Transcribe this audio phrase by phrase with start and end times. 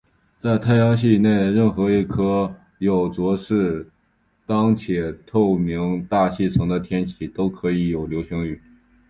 [0.39, 3.87] 在太阳系内任何一颗有着适
[4.47, 8.59] 当且透明大气层的天体都可以有流星雨。